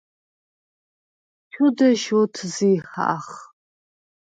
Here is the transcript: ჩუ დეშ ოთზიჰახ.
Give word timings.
ჩუ 1.51 1.65
დეშ 1.77 2.03
ოთზიჰახ. 2.19 3.25